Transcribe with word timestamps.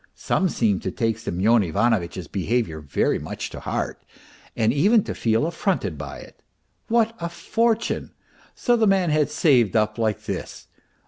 Some 0.15 0.49
seemed 0.49 0.81
to 0.81 0.89
take 0.91 1.19
Semyon 1.19 1.61
Ivanovitch's 1.61 2.27
behaviour 2.27 2.79
very 2.79 3.19
much 3.19 3.51
to 3.51 3.59
heart, 3.59 4.01
and 4.55 4.73
even 4.73 5.03
to 5.03 5.13
feel 5.13 5.45
affronted 5.45 5.95
by 5.95 6.17
it. 6.21 6.41
What 6.87 7.15
a 7.19 7.29
fortune! 7.29 8.11
So 8.55 8.75
the 8.75 8.87
man 8.87 9.11
had 9.11 9.29
saved 9.29 9.75
up 9.75 9.99
like 9.99 10.23
this 10.23 10.65